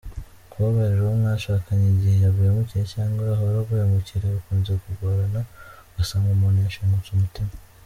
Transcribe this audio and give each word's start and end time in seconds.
Kubabarira 0.49 1.01
uwo 1.03 1.13
mwashakanye 1.21 1.85
igihe 1.93 2.15
yaguhemukiye 2.25 2.83
cyangwa 2.93 3.23
ahora 3.35 3.57
aguhemukira, 3.63 4.33
bikunze 4.35 4.71
kugorana, 4.83 5.41
ugasanga 5.89 6.27
umuntu 6.35 6.59
yashengutse 6.65 7.09
umutima. 7.11 7.51